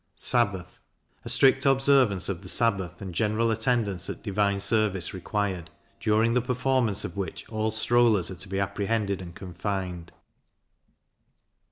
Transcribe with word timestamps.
Sabbath. 0.15 0.79
A 1.23 1.29
strict 1.29 1.63
observance 1.63 2.27
of 2.27 2.41
the 2.41 2.49
sabbath, 2.49 3.03
and 3.03 3.13
general 3.13 3.51
attendance 3.51 4.09
at 4.09 4.23
divine 4.23 4.59
service 4.59 5.13
required; 5.13 5.69
during 5.99 6.33
the 6.33 6.41
performance 6.41 7.05
of 7.05 7.17
which 7.17 7.47
all 7.49 7.69
strollers 7.69 8.31
are 8.31 8.35
to 8.37 8.49
be 8.49 8.59
apprehended 8.59 9.21
and 9.21 9.35
confined. 9.35 10.11